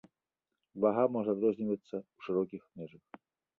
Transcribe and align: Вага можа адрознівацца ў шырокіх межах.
Вага 0.85 1.03
можа 1.17 1.35
адрознівацца 1.37 1.95
ў 2.01 2.25
шырокіх 2.25 2.61
межах. 2.81 3.25